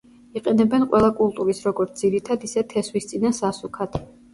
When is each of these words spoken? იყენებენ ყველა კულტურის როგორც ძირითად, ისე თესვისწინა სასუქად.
იყენებენ 0.39 0.85
ყველა 0.93 1.11
კულტურის 1.21 1.61
როგორც 1.69 2.03
ძირითად, 2.03 2.51
ისე 2.51 2.67
თესვისწინა 2.77 3.39
სასუქად. 3.45 4.07